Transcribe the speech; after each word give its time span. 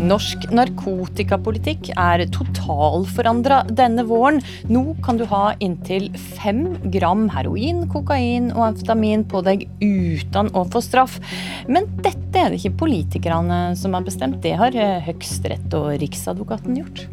Norsk 0.00 0.46
narkotikapolitikk 0.54 1.90
er 1.92 2.22
totalforandra 2.32 3.60
denne 3.68 4.06
våren. 4.08 4.40
Nå 4.72 4.96
kan 5.04 5.20
du 5.20 5.26
ha 5.28 5.50
inntil 5.60 6.08
fem 6.38 6.64
gram 6.94 7.26
heroin, 7.34 7.84
kokain 7.92 8.48
og 8.54 8.70
amfetamin 8.70 9.26
på 9.28 9.44
deg 9.44 9.66
uten 9.82 10.50
å 10.56 10.64
få 10.72 10.82
straff. 10.84 11.20
Men 11.68 11.90
dette 12.00 12.32
er 12.40 12.50
det 12.50 12.62
ikke 12.62 12.78
politikerne 12.86 13.62
som 13.76 13.96
har 13.96 14.06
bestemt, 14.06 14.40
det 14.40 14.56
har 14.56 14.76
Høyesterett 15.04 15.76
og 15.76 15.92
Riksadvokaten 16.00 16.80
gjort. 16.80 17.08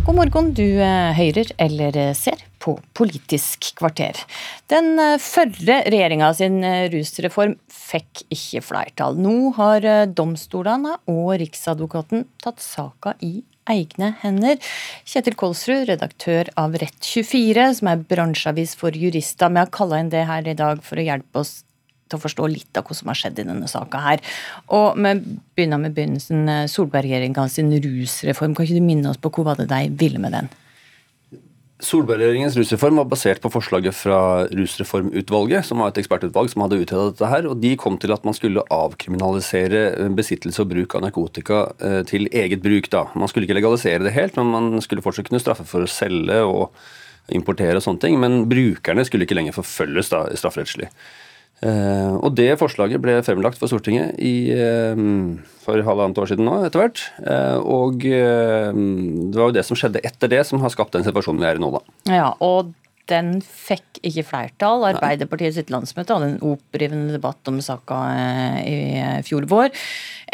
God 0.00 0.16
morgen, 0.16 0.46
du 0.56 0.64
høyrer 0.64 1.14
hører 1.18 1.50
eller 1.60 1.96
ser 2.16 2.40
på 2.58 2.72
Politisk 2.96 3.74
kvarter. 3.76 4.16
Den 4.72 4.94
eh, 4.98 5.18
førre 5.20 5.82
regjeringa 5.92 6.30
sin 6.36 6.62
eh, 6.64 6.88
rusreform 6.92 7.58
fikk 7.68 8.22
ikke 8.32 8.62
flertall. 8.64 9.20
Nå 9.20 9.52
har 9.58 9.84
domstolene 10.16 10.96
og 11.04 11.34
Riksadvokaten 11.42 12.24
tatt 12.40 12.64
saka 12.64 13.12
i 13.20 13.42
egne 13.68 14.14
hender. 14.22 14.56
Kjetil 15.04 15.36
Kolsrud, 15.36 15.84
redaktør 15.90 16.48
av 16.56 16.80
Rett24, 16.80 17.68
som 17.80 17.92
er 17.92 18.06
bransjeavis 18.08 18.76
for 18.80 18.96
jurister. 18.96 19.52
Vi 19.52 19.60
har 19.60 19.74
kalla 19.74 20.00
inn 20.00 20.12
det 20.12 20.24
her 20.30 20.48
i 20.48 20.56
dag 20.56 20.80
for 20.86 20.96
å 20.96 21.10
hjelpe 21.10 21.44
oss 21.44 21.60
til 22.10 22.20
å 22.20 22.24
forstå 22.24 22.48
litt 22.52 22.80
av 22.80 22.86
hva 22.86 22.96
som 22.98 23.12
har 23.12 23.20
skjedd 23.20 23.40
i 23.40 23.48
denne 23.48 23.70
saka 23.70 24.02
her. 24.04 24.24
Og 24.76 24.98
vi 24.98 25.14
begynner 25.56 25.82
med 25.82 25.94
begynnelsen. 25.96 26.48
Solberg-regjeringa 26.70 27.46
sin 27.52 27.70
rusreform. 27.72 28.56
Kan 28.56 28.66
ikke 28.66 28.80
du 28.80 28.90
minne 28.90 29.12
oss 29.12 29.20
på 29.20 29.32
hva 29.34 29.52
var 29.52 29.62
det 29.62 29.70
de 29.70 29.86
ville 30.00 30.22
med 30.22 30.36
den? 30.36 30.50
Solberg-regjeringens 31.80 32.56
rusreform 32.58 32.98
var 33.00 33.06
basert 33.08 33.40
på 33.40 33.50
forslaget 33.52 33.96
fra 33.96 34.44
Rusreformutvalget, 34.52 35.64
som 35.64 35.80
var 35.80 35.90
et 35.90 36.00
ekspertutvalg 36.02 36.52
som 36.52 36.64
hadde 36.64 36.80
utredet 36.82 37.14
dette 37.14 37.30
her, 37.30 37.48
og 37.48 37.56
De 37.62 37.72
kom 37.80 37.96
til 38.00 38.12
at 38.12 38.26
man 38.26 38.36
skulle 38.36 38.64
avkriminalisere 38.74 40.10
besittelse 40.16 40.60
og 40.60 40.74
bruk 40.74 40.96
av 40.96 41.06
narkotika 41.06 41.62
eh, 41.80 42.02
til 42.08 42.28
eget 42.28 42.60
bruk. 42.64 42.90
da. 42.92 43.06
Man 43.16 43.32
skulle 43.32 43.48
ikke 43.48 43.56
legalisere 43.56 44.04
det 44.04 44.12
helt, 44.12 44.36
men 44.36 44.52
man 44.52 44.84
skulle 44.84 45.04
fortsatt 45.04 45.30
kunne 45.30 45.40
straffe 45.40 45.64
for 45.64 45.86
å 45.86 45.90
selge 45.90 46.42
og 46.44 46.76
importere 47.32 47.80
og 47.80 47.86
sånne 47.86 48.04
ting. 48.04 48.20
Men 48.20 48.44
brukerne 48.50 49.06
skulle 49.08 49.24
ikke 49.24 49.38
lenger 49.38 49.56
forfølges 49.56 50.12
da, 50.12 50.26
strafferettslig. 50.36 50.90
Uh, 51.60 52.16
og 52.24 52.32
det 52.38 52.54
forslaget 52.56 53.02
ble 53.04 53.18
fremlagt 53.24 53.58
for 53.60 53.68
Stortinget 53.68 54.16
i, 54.16 54.48
uh, 54.56 54.96
for 55.60 55.82
halvannet 55.84 56.20
år 56.22 56.30
siden 56.30 56.46
nå, 56.48 56.56
etter 56.64 56.80
hvert. 56.80 57.02
Uh, 57.20 57.58
og 57.60 58.00
det 58.00 59.36
var 59.36 59.50
jo 59.50 59.56
det 59.58 59.66
som 59.68 59.76
skjedde 59.76 60.00
etter 60.06 60.32
det, 60.32 60.40
som 60.48 60.62
har 60.64 60.72
skapt 60.72 60.96
den 60.96 61.04
situasjonen 61.04 61.42
vi 61.42 61.50
er 61.50 61.60
i 61.60 61.62
nå, 61.62 61.72
da. 61.76 61.98
Ja, 62.08 62.30
og 62.40 62.72
den 63.08 63.38
fikk 63.44 64.00
ikke 64.06 64.26
flertall. 64.28 64.84
Arbeiderpartiet 64.90 65.56
sitt 65.56 65.72
landsmøte 65.72 66.16
hadde 66.16 66.28
en 66.34 66.44
opprivende 66.52 67.14
debatt 67.16 67.48
om 67.50 67.60
saka 67.64 67.98
i 68.62 69.22
fjor 69.26 69.48
vår. 69.50 69.72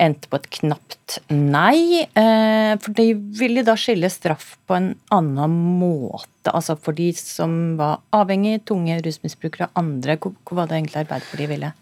Endte 0.02 0.28
på 0.28 0.40
et 0.40 0.50
knapt 0.58 1.18
nei. 1.32 2.04
For 2.12 2.96
de 2.98 3.08
ville 3.38 3.64
da 3.66 3.76
skille 3.80 4.10
straff 4.12 4.56
på 4.68 4.76
en 4.76 4.92
annen 5.14 5.56
måte 5.80 6.52
altså 6.52 6.76
for 6.78 6.96
de 6.96 7.08
som 7.16 7.76
var 7.78 8.02
avhengig, 8.14 8.60
tunge 8.68 9.00
rusmisbrukere 9.02 9.70
og 9.70 9.80
andre. 9.82 10.18
Hva 10.20 10.60
var 10.60 10.70
det 10.70 10.80
egentlig 10.80 11.02
Arbeiderpartiet 11.02 11.52
ville? 11.56 11.72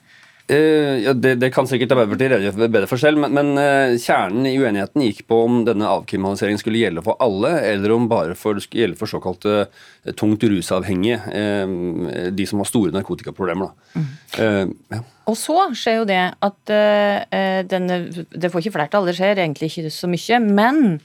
Uh, 0.50 1.00
ja, 1.00 1.12
det, 1.16 1.38
det, 1.40 1.48
kan 1.54 1.64
sikkert 1.64 1.94
Arbeiderpartiet 1.94 2.34
redegjøre 2.34 2.66
bedre 2.68 2.88
for 2.90 3.00
selv, 3.00 3.16
men, 3.22 3.32
men 3.32 3.56
uh, 3.56 3.94
kjernen 3.96 4.44
i 4.50 4.58
uenigheten 4.60 5.00
gikk 5.06 5.22
på 5.30 5.38
om 5.46 5.62
denne 5.64 5.88
avkriminaliseringen 5.88 6.60
skulle 6.60 6.82
gjelde 6.82 7.04
for 7.06 7.16
alle, 7.24 7.54
eller 7.70 7.94
om 7.94 8.10
bare 8.10 8.36
for, 8.36 8.60
skulle 8.60 8.82
gjelde 8.84 8.98
for 9.00 9.08
såkalte 9.08 9.54
uh, 9.64 10.12
tungt 10.12 10.44
rusavhengige, 10.44 11.16
de 12.36 12.44
som 12.48 12.60
har 12.60 12.68
store 12.68 12.92
narkotikaproblemer. 12.92 13.72
Mm. 13.96 14.72
Ja. 14.92 15.00
Og 15.32 15.36
så 15.40 15.56
skjer 15.72 15.96
jo 16.02 16.06
det 16.08 16.20
at 16.44 16.72
denne 17.70 17.96
Det 18.12 18.50
får 18.52 18.60
ikke 18.60 18.74
flertall, 18.74 19.08
det 19.08 19.14
skjer 19.16 19.40
egentlig 19.40 19.70
ikke 19.70 19.92
så 19.94 20.10
mye, 20.12 20.40
men 20.44 20.98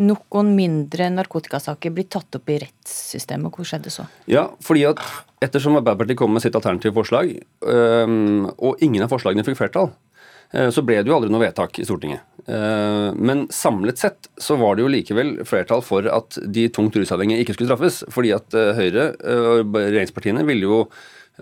noen 0.00 0.54
mindre 0.56 1.10
narkotikasaker 1.12 1.92
blir 1.92 2.06
tatt 2.08 2.38
opp 2.38 2.48
i 2.48 2.58
rettssystemet. 2.62 3.52
Hvor 3.52 3.66
skjedde 3.68 3.92
så? 3.92 4.06
Ja, 4.30 4.46
fordi 4.64 4.86
at 4.88 5.02
Ettersom 5.42 5.76
Arbeiderpartiet 5.76 6.16
kom 6.20 6.32
med 6.32 6.44
sitt 6.44 6.56
alternative 6.56 6.94
forslag, 6.96 7.34
og 7.62 8.84
ingen 8.84 9.04
av 9.04 9.10
forslagene 9.12 9.44
fikk 9.44 9.58
flertall, 9.58 9.90
så 10.52 10.84
ble 10.84 11.00
det 11.00 11.08
jo 11.08 11.16
aldri 11.16 11.32
noe 11.32 11.42
vedtak 11.42 11.80
i 11.80 11.86
Stortinget. 11.88 12.24
Men 13.16 13.46
samlet 13.52 14.00
sett 14.00 14.28
så 14.40 14.56
var 14.60 14.76
det 14.76 14.84
jo 14.84 14.92
likevel 14.92 15.34
flertall 15.48 15.82
for 15.84 16.06
at 16.12 16.38
de 16.44 16.68
tungt 16.72 16.96
rusavhengige 16.98 17.44
ikke 17.44 17.56
skulle 17.56 17.70
straffes. 17.72 18.02
Fordi 18.12 18.32
at 18.36 18.56
Høyre 18.78 19.10
og 19.16 19.76
regjeringspartiene 19.76 20.44
ville 20.48 20.68
jo 20.68 20.82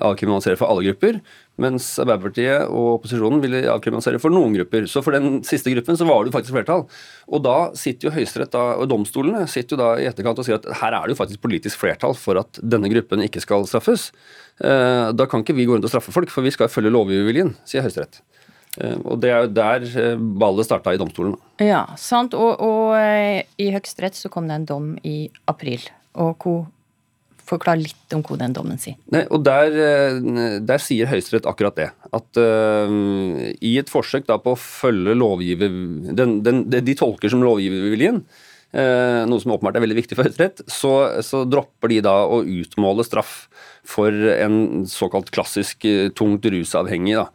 avkriminalisere 0.01 0.57
for 0.61 0.71
alle 0.71 0.87
grupper, 0.87 1.19
mens 1.61 1.87
Arbeiderpartiet 2.01 2.67
og 2.69 2.97
opposisjonen 2.97 3.43
ville 3.43 3.63
avkriminalisere 3.73 4.21
for 4.23 4.33
noen 4.35 4.55
grupper. 4.57 4.87
Så 4.91 5.03
for 5.05 5.17
den 5.17 5.41
siste 5.47 5.73
gruppen 5.75 5.99
så 5.99 6.07
var 6.09 6.23
det 6.23 6.31
jo 6.33 6.37
faktisk 6.39 6.57
flertall. 6.57 6.87
Og 7.31 7.45
da 7.45 7.57
sitter 7.79 8.09
jo 8.09 8.15
Høyesterett 8.17 8.57
og 8.61 8.87
domstolene 8.91 9.47
sitter 9.51 9.77
jo 9.77 9.81
da 9.83 9.91
i 10.01 10.09
etterkant 10.11 10.41
og 10.41 10.49
sier 10.49 10.61
at 10.61 10.69
her 10.81 10.97
er 10.97 11.07
det 11.07 11.15
jo 11.15 11.21
faktisk 11.21 11.45
politisk 11.45 11.83
flertall 11.83 12.17
for 12.19 12.41
at 12.41 12.61
denne 12.63 12.91
gruppen 12.93 13.25
ikke 13.27 13.45
skal 13.45 13.69
straffes. 13.71 14.11
Eh, 14.65 15.13
da 15.17 15.29
kan 15.31 15.45
ikke 15.45 15.57
vi 15.57 15.69
gå 15.69 15.77
rundt 15.77 15.87
og 15.89 15.93
straffe 15.93 16.15
folk, 16.15 16.33
for 16.33 16.47
vi 16.47 16.53
skal 16.55 16.73
følge 16.73 16.93
lovgiverviljen, 16.93 17.55
sier 17.69 17.85
Høyesterett. 17.87 18.21
Eh, 18.81 18.99
og 19.05 19.21
det 19.23 19.33
er 19.33 19.47
jo 19.47 19.55
der 19.61 19.87
eh, 20.03 20.27
ballet 20.43 20.69
starta 20.69 20.95
i 20.95 21.01
domstolen. 21.01 21.39
Ja, 21.63 21.87
sant. 22.01 22.37
Og, 22.37 22.61
og 22.61 22.97
i 22.97 23.71
Høyesterett 23.73 24.19
så 24.19 24.33
kom 24.33 24.51
det 24.51 24.61
en 24.61 24.69
dom 24.69 24.93
i 25.07 25.31
april. 25.51 25.85
Og 26.21 26.37
hvor 26.43 26.69
Forklar 27.51 27.81
litt 27.81 28.15
om 28.15 28.23
hva 28.27 28.37
den 28.39 28.55
dommen 28.55 28.79
sier. 28.79 28.99
Nei, 29.11 29.25
og 29.33 29.43
Der, 29.47 29.75
eh, 29.75 30.59
der 30.63 30.83
sier 30.83 31.11
Høyesterett 31.11 31.49
akkurat 31.51 31.79
det. 31.79 31.89
At 32.15 32.39
uh, 32.39 32.93
i 33.59 33.73
et 33.81 33.91
forsøk 33.91 34.29
da 34.29 34.39
på 34.43 34.55
å 34.55 34.61
følge 34.61 35.17
lovgiver... 35.19 35.75
Den, 36.15 36.41
den, 36.47 36.65
de 36.71 36.95
tolker 36.99 37.33
som 37.33 37.43
lovgiverviljen, 37.43 38.23
uh, 38.75 39.23
noe 39.31 39.43
som 39.43 39.55
åpenbart 39.57 39.81
er 39.81 39.87
veldig 39.87 39.99
viktig 40.03 40.19
for 40.19 40.29
Høyesterett, 40.29 40.63
så, 40.71 40.95
så, 41.27 41.43
dropper 41.49 41.95
de 41.95 42.01
da 42.07 42.17
å 42.27 42.43
utmåle 42.45 43.07
straff 43.07 43.49
for 43.89 44.15
en 44.37 44.87
såkalt 44.91 45.33
klassisk 45.35 45.89
tungt 46.19 46.47
rusavhengig. 46.47 47.19
da. 47.19 47.29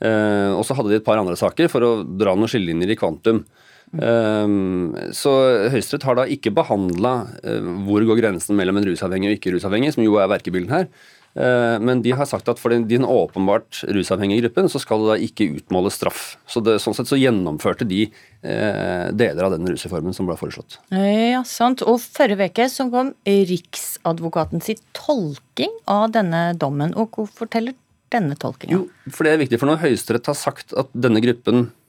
Uh, 0.00 0.56
og 0.56 0.64
så 0.64 0.74
hadde 0.78 0.94
de 0.94 0.98
et 0.98 1.06
par 1.06 1.20
andre 1.20 1.36
saker 1.36 1.68
for 1.70 1.84
å 1.84 1.96
dra 2.02 2.34
noen 2.34 2.50
skillelinjer 2.50 2.94
i 2.94 2.98
kvantum. 2.98 3.44
Um, 3.90 4.92
så 5.10 5.30
Høyesterett 5.72 6.04
har 6.06 6.18
da 6.20 6.26
ikke 6.30 6.52
behandla 6.54 7.14
uh, 7.42 7.70
hvor 7.86 8.04
går 8.06 8.20
grensen 8.20 8.58
mellom 8.58 8.78
en 8.78 8.86
rusavhengig 8.86 9.32
og 9.32 9.40
ikke 9.40 9.54
rusavhengig, 9.56 9.96
som 9.96 10.04
jo 10.04 10.14
er 10.22 10.30
verkebilden 10.30 10.70
her. 10.74 10.86
Uh, 11.34 11.78
men 11.82 12.02
de 12.02 12.12
har 12.14 12.26
sagt 12.26 12.48
at 12.50 12.58
for 12.58 12.74
den, 12.74 12.88
den 12.90 13.06
åpenbart 13.06 13.82
rusavhengige 13.90 14.44
gruppen 14.44 14.70
så 14.70 14.80
skal 14.82 15.02
det 15.02 15.10
da 15.10 15.26
ikke 15.26 15.48
utmåle 15.58 15.90
straff. 15.94 16.36
Så 16.50 16.62
det, 16.62 16.78
Sånn 16.82 16.94
sett 16.98 17.10
så 17.10 17.18
gjennomførte 17.18 17.86
de 17.90 18.04
uh, 18.06 19.10
deler 19.10 19.48
av 19.48 19.56
den 19.56 19.66
rusreformen 19.66 20.14
som 20.14 20.30
ble 20.30 20.38
foreslått. 20.38 20.78
Ja, 20.94 21.42
sant. 21.46 21.82
Og 21.82 21.98
forrige 22.02 22.50
uke 22.50 22.70
så 22.70 22.86
kom 22.94 23.14
Riksadvokaten 23.26 24.62
sitt 24.62 24.84
tolking 24.94 25.74
av 25.90 26.12
denne 26.14 26.50
dommen. 26.58 26.94
Og 26.94 27.18
hvor 27.18 27.30
forteller 27.42 27.74
denne 28.10 28.38
tolkinga? 28.38 28.74
Jo, 28.74 29.10
for 29.10 29.26
det 29.26 29.34
er 29.34 29.44
viktig, 29.44 29.58
for 29.58 29.70
når 29.70 29.82
Høyesterett 29.82 30.30
har 30.30 30.38
sagt 30.38 30.74
at 30.78 30.90
denne 30.94 31.22
gruppen 31.22 31.68
Eh, 31.70 31.79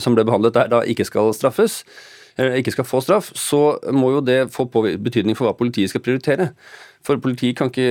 som 0.00 0.14
ble 0.16 0.24
behandlet 0.24 0.54
der, 0.56 0.70
da 0.72 0.78
ikke 0.88 1.04
skal 1.04 1.34
straffes, 1.36 1.82
ikke 2.38 2.72
skal 2.72 2.86
få 2.88 3.02
straff, 3.04 3.32
så 3.36 3.74
må 3.92 4.14
jo 4.14 4.22
det 4.24 4.46
få 4.54 4.64
betydning 4.70 5.36
for 5.36 5.48
hva 5.48 5.56
politiet 5.58 5.92
skal 5.92 6.04
prioritere. 6.04 6.50
For 7.06 7.20
politiet 7.20 7.56
kan 7.56 7.70
ikke, 7.70 7.84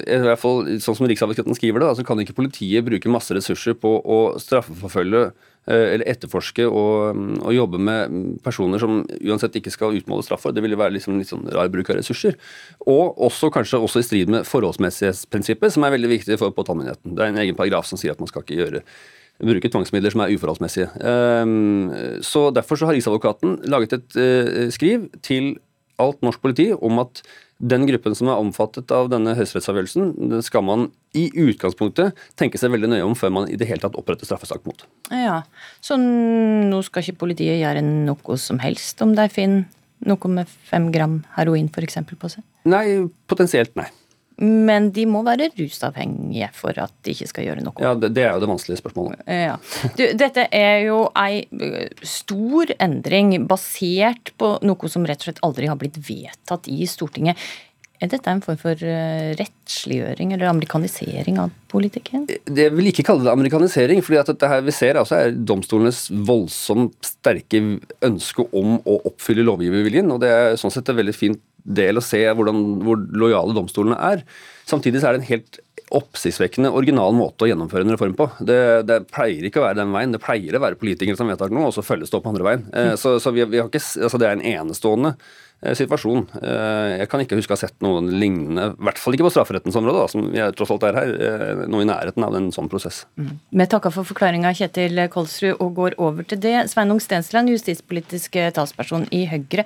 i 0.00 0.20
hvert 0.24 0.40
fall 0.40 0.62
sånn 0.80 0.96
som 0.96 1.08
Riksadvokaten 1.08 1.56
skriver 1.58 1.82
det, 1.82 1.90
altså 1.90 2.06
kan 2.08 2.20
ikke 2.22 2.38
politiet 2.38 2.86
bruke 2.86 3.12
masse 3.12 3.34
ressurser 3.36 3.76
på 3.76 3.90
å 4.00 4.20
straffeforfølge 4.40 5.26
eh, 5.26 5.92
eller 5.92 6.06
etterforske 6.08 6.64
og, 6.64 7.20
og, 7.42 7.50
jobbe 7.52 7.80
med 7.88 8.16
personer 8.44 8.80
som 8.80 9.02
uansett 9.04 9.60
ikke 9.60 9.74
skal 9.74 9.98
utmåle 9.98 10.24
straff 10.24 10.46
for. 10.46 10.56
Det 10.56 10.64
ville 10.64 10.78
være 10.80 10.96
liksom 10.96 11.20
litt 11.20 11.28
sånn 11.28 11.44
rar 11.52 11.68
bruk 11.72 11.92
av 11.92 12.00
ressurser. 12.00 12.40
Og 12.88 13.20
også 13.28 13.52
kanskje 13.52 13.82
også 13.84 14.00
i 14.00 14.08
strid 14.08 14.32
med 14.32 14.48
forholdsmessighetsprinsippet, 14.48 15.76
som 15.76 15.84
er 15.84 15.92
veldig 15.98 16.14
viktig 16.16 16.40
for 16.40 16.56
påtalemyndigheten. 16.56 17.12
Det 17.12 17.26
er 17.26 17.34
en 17.34 17.44
egen 17.44 17.60
paragraf 17.60 17.90
som 17.90 18.00
sier 18.00 18.16
at 18.16 18.24
man 18.24 18.32
skal 18.32 18.46
ikke 18.46 18.60
gjøre 18.62 18.84
bruke 19.42 19.70
tvangsmidler 19.72 20.14
som 20.14 20.24
er 20.24 20.34
uforholdsmessige. 20.36 20.88
Ehm, 21.00 22.22
så 22.24 22.48
Derfor 22.56 22.78
så 22.78 22.88
har 22.88 22.96
Riksadvokaten 22.96 23.58
laget 23.68 23.92
et 23.92 24.16
eh, 24.16 24.70
skriv 24.72 25.10
til 25.22 25.56
alt 26.00 26.22
norsk 26.24 26.40
politi 26.40 26.70
om 26.74 26.98
at 27.00 27.22
den 27.56 27.86
gruppen 27.88 28.12
som 28.16 28.28
er 28.28 28.40
omfattet 28.40 28.90
av 28.92 29.08
denne 29.08 29.32
høyesterettsavgjørelsen, 29.36 30.42
skal 30.44 30.64
man 30.66 30.82
i 31.16 31.30
utgangspunktet 31.32 32.16
tenke 32.36 32.60
seg 32.60 32.74
veldig 32.74 32.90
nøye 32.92 33.06
om 33.06 33.14
før 33.16 33.32
man 33.32 33.48
i 33.48 33.56
det 33.56 33.68
hele 33.70 33.80
tatt 33.80 33.96
oppretter 33.96 34.28
straffesak 34.28 34.66
mot. 34.68 34.84
Ja, 35.08 35.42
Så 35.80 35.96
nå 35.96 36.82
skal 36.84 37.04
ikke 37.04 37.22
politiet 37.24 37.62
gjøre 37.62 37.84
noe 37.84 38.36
som 38.40 38.60
helst 38.60 39.00
om 39.04 39.14
de 39.16 39.28
finner 39.32 39.64
noe 40.04 40.28
med 40.28 40.50
fem 40.68 40.90
gram 40.92 41.22
heroin 41.38 41.70
f.eks. 41.72 41.96
på 42.12 42.28
seg? 42.28 42.44
Nei, 42.68 43.08
potensielt 43.30 43.72
nei. 43.78 43.88
Men 44.42 44.90
de 44.92 45.06
må 45.08 45.22
være 45.24 45.48
rusavhengige 45.56 46.50
for 46.56 46.76
at 46.82 46.92
de 47.06 47.14
ikke 47.14 47.28
skal 47.30 47.46
gjøre 47.46 47.62
noe. 47.64 47.76
Ja, 47.80 47.94
Det, 47.96 48.12
det 48.16 48.26
er 48.26 48.34
jo 48.36 48.42
det 48.42 48.50
vanskelige 48.50 48.82
spørsmålet. 48.82 49.22
Ja. 49.24 49.54
Du, 49.96 50.02
dette 50.20 50.44
er 50.52 50.82
jo 50.84 50.98
ei 51.16 51.46
stor 52.04 52.74
endring 52.76 53.32
basert 53.48 54.34
på 54.36 54.56
noe 54.66 54.92
som 54.92 55.08
rett 55.08 55.24
og 55.24 55.30
slett 55.30 55.46
aldri 55.46 55.70
har 55.72 55.80
blitt 55.80 55.96
vedtatt 56.04 56.68
i 56.68 56.84
Stortinget. 56.90 57.40
Er 57.96 58.10
dette 58.12 58.28
en 58.28 58.42
form 58.44 58.58
for 58.60 58.76
rettsliggjøring 59.38 60.34
eller 60.36 60.50
amerikanisering 60.50 61.38
av 61.40 61.52
politikken? 61.72 62.26
Det 62.28 62.68
vil 62.74 62.90
ikke 62.90 63.06
kalle 63.08 63.24
det 63.24 63.32
amerikanisering. 63.32 64.02
fordi 64.04 64.36
det 64.36 64.50
her 64.52 64.60
vi 64.66 64.74
ser 64.76 65.00
altså 65.00 65.16
er 65.16 65.32
domstolenes 65.32 66.10
voldsomt 66.12 66.98
sterke 67.08 67.62
ønske 68.04 68.44
om 68.52 68.76
å 68.84 69.00
oppfylle 69.08 69.46
lovgiverviljen. 69.48 70.12
og 70.12 70.20
Det 70.20 70.28
er 70.28 70.60
sånn 70.60 70.74
sett 70.74 70.92
et 70.92 71.00
veldig 71.00 71.16
fint 71.16 71.40
del 71.66 71.98
å 71.98 72.04
se 72.04 72.22
hvordan, 72.26 72.64
hvor 72.86 73.00
lojale 73.18 73.56
domstolene 73.56 73.98
er. 74.12 74.26
Samtidig 74.66 75.02
så 75.02 75.10
er 75.10 75.16
det 75.16 75.24
en 75.24 75.30
helt 75.30 75.60
oppsiktsvekkende 75.94 76.72
original 76.74 77.14
måte 77.14 77.46
å 77.46 77.48
gjennomføre 77.50 77.86
en 77.86 77.94
reform 77.94 78.14
på. 78.18 78.26
Det, 78.42 78.58
det, 78.88 79.00
pleier 79.14 79.46
ikke 79.46 79.60
å 79.60 79.66
være 79.68 79.78
den 79.78 79.92
veien. 79.94 80.14
Det 80.14 80.22
pleier 80.22 80.58
å 80.58 80.62
være 80.64 80.78
politikere 80.80 81.18
som 81.18 81.30
vedtar 81.30 81.52
noe, 81.54 81.68
og 81.70 81.76
så 81.76 81.84
følges 81.86 82.10
det 82.10 82.18
opp 82.18 82.26
andre 82.30 82.46
veien. 82.46 82.64
Eh, 82.74 82.94
så, 82.98 83.16
så 83.22 83.30
vi, 83.34 83.44
vi 83.52 83.62
ikke, 83.62 83.82
altså 84.02 84.20
det 84.20 84.28
er 84.28 84.38
en 84.38 84.46
enestående 84.56 85.14
situasjon. 85.56 86.26
Eh, 86.42 86.98
jeg 87.00 87.08
kan 87.10 87.22
ikke 87.22 87.38
huske 87.38 87.54
å 87.54 87.56
ha 87.56 87.62
sett 87.62 87.78
noe 87.84 88.02
lignende, 88.04 88.68
i 88.74 88.86
hvert 88.86 89.00
fall 89.00 89.16
ikke 89.16 89.24
på 89.26 89.32
strafferettens 89.32 89.78
område, 89.78 90.02
da, 90.02 90.10
som 90.12 90.26
vi 90.28 90.42
tross 90.58 90.72
alt 90.74 90.84
er 90.84 90.98
her, 90.98 91.12
eh, 91.16 91.62
noe 91.72 91.82
i 91.82 91.88
nærheten 91.88 92.26
av 92.26 92.36
en 92.36 92.50
sånn 92.52 92.68
prosess. 92.68 93.04
Mm. 93.16 93.38
Vi 93.56 93.66
takker 93.72 93.94
for 93.94 94.04
forklaringa, 94.04 94.52
Kjetil 94.52 95.00
Kolsrud, 95.08 95.56
og 95.56 95.74
går 95.78 95.96
over 95.98 96.28
til 96.28 96.42
det. 96.44 96.68
Sveinung 96.68 97.00
Stensland, 97.00 97.48
justispolitisk 97.48 98.36
talsperson 98.52 99.08
i 99.10 99.24
Høyre. 99.26 99.64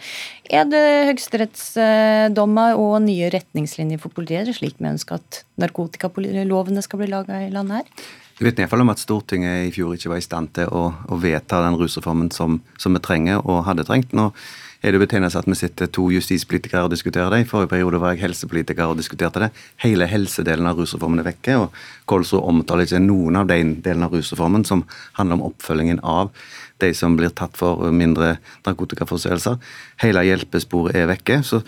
Er 0.51 0.65
det 0.71 0.87
høyesterettsdommer 1.11 2.79
og 2.79 3.03
nye 3.03 3.31
retningslinjer 3.35 4.01
for 4.01 4.15
politiet 4.15 4.55
slik 4.55 4.79
vi 4.79 4.89
ønsker 4.95 5.19
at 5.19 5.43
narkotikalovene 5.59 6.83
skal 6.83 7.03
bli 7.03 7.11
laga 7.11 7.43
i 7.45 7.51
landet 7.51 7.83
her? 7.83 8.09
Jeg 8.41 8.47
vet 8.47 8.59
i 8.59 8.63
hvert 8.63 8.73
fall 8.73 8.81
om 8.81 8.89
at 8.95 9.03
Stortinget 9.03 9.67
i 9.69 9.73
fjor 9.75 9.93
ikke 9.93 10.15
var 10.15 10.21
i 10.23 10.25
stand 10.25 10.55
til 10.57 10.71
å, 10.73 10.87
å 11.13 11.17
vedta 11.21 11.61
den 11.61 11.77
rusreformen 11.77 12.31
som, 12.33 12.63
som 12.81 12.95
vi 12.97 13.03
trenger 13.05 13.43
og 13.45 13.67
hadde 13.67 13.85
trengt. 13.85 14.15
Nå 14.17 14.31
er 14.81 14.94
det 14.94 15.00
betegnende 15.03 15.37
at 15.37 15.49
vi 15.49 15.56
sitter 15.59 15.91
to 15.93 16.06
justispolitikere 16.15 16.87
og 16.87 16.94
diskuterer 16.94 17.29
det. 17.35 17.43
I 17.43 17.49
forrige 17.49 17.69
periode 17.75 18.00
var 18.00 18.15
jeg 18.15 18.25
helsepolitiker 18.25 18.88
og 18.88 18.97
diskuterte 18.97 19.43
det. 19.43 19.50
Hele 19.85 20.09
helsedelen 20.09 20.69
av 20.71 20.81
rusreformen 20.81 21.21
er 21.21 21.29
vekke. 21.29 21.56
og 21.59 21.77
Kolsrud 22.09 22.47
omtaler 22.49 22.88
ikke 22.88 23.03
noen 23.05 23.37
av 23.37 23.50
de 23.50 23.61
delene 23.85 24.09
av 24.09 24.17
rusreformen 24.17 24.65
som 24.65 24.87
handler 25.19 25.37
om 25.37 25.50
oppfølgingen 25.50 26.00
av 26.00 26.32
de 26.81 26.94
som 26.97 27.12
blir 27.12 27.29
tatt 27.37 27.59
for 27.61 27.91
mindre 27.93 28.38
narkotikaforseelser. 28.65 29.59
Hele 30.00 30.25
hjelpesporet 30.25 30.97
er 30.97 31.11
vekke. 31.12 31.43
så 31.44 31.61